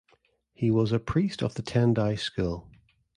[0.55, 2.67] He was a priest of the Tendai school.